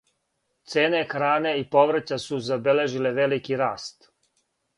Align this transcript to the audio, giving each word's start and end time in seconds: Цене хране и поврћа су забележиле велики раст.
Цене 0.71 1.01
хране 1.11 1.51
и 1.63 1.67
поврћа 1.75 2.19
су 2.25 2.41
забележиле 2.49 3.13
велики 3.21 3.61
раст. 3.65 4.11